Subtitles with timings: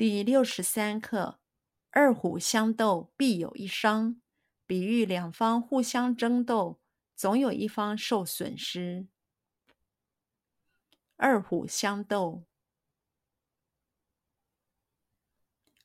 [0.00, 1.38] 第六十三课：
[1.90, 4.18] 二虎相斗，必有一伤。
[4.66, 6.80] 比喻两方互相争斗，
[7.14, 9.08] 总有一方受损失。
[11.16, 12.44] 二虎相斗，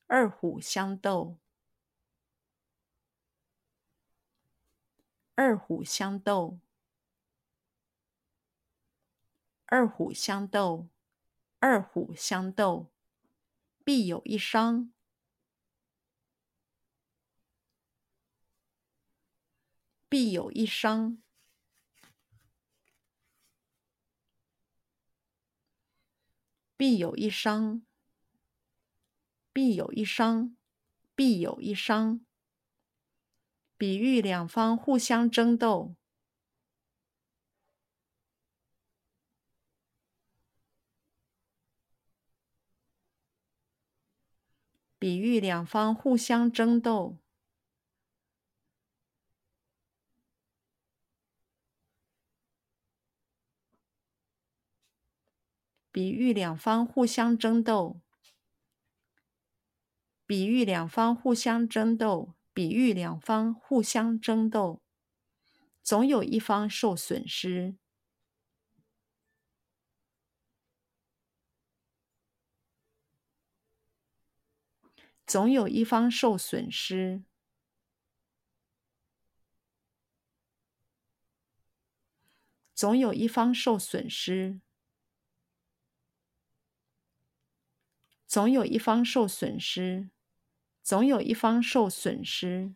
[0.06, 1.36] 二虎相斗，
[5.34, 6.58] 二虎相斗，
[9.66, 10.88] 二虎相斗，
[11.58, 12.86] 二虎相斗，
[13.86, 14.92] 必有一伤。
[20.08, 21.22] 必有一伤，
[26.76, 27.86] 必有一伤，
[29.52, 30.56] 必有一伤，
[31.14, 32.26] 必有一伤。
[33.78, 35.94] 比喻两方互相争斗，
[45.06, 47.16] 比喻两方互相争斗。
[55.92, 58.00] 比喻两方互相争斗，
[60.26, 64.82] 比喻两方互相争斗，比喻两方互相争斗，
[65.84, 67.76] 总有一方受损失，
[75.26, 77.24] 总有一方受损失，
[82.72, 84.60] 总有一方受损失。
[88.26, 90.10] 总有一方受损失，
[90.82, 92.74] 总有一方受损失。